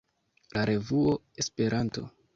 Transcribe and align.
la 0.55 0.63
revuo 0.69 1.13
Esperanto. 1.45 2.09